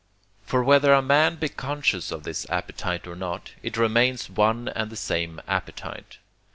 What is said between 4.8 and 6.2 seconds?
the same appetite.